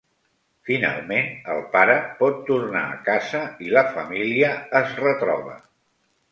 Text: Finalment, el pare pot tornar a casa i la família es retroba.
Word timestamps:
Finalment, 0.69 1.29
el 1.55 1.61
pare 1.75 1.97
pot 2.23 2.41
tornar 2.49 2.83
a 2.87 2.97
casa 3.11 3.45
i 3.69 3.71
la 3.77 3.87
família 4.01 4.53
es 4.83 5.01
retroba. 5.07 5.59